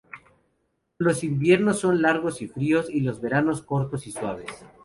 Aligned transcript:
Los 0.97 1.23
inviernos 1.23 1.77
son 1.81 2.01
largos 2.01 2.41
y 2.41 2.47
fríos 2.47 2.89
y 2.89 3.01
los 3.01 3.21
veranos 3.21 3.61
cortos 3.61 4.07
y 4.07 4.11
suaves. 4.11 4.65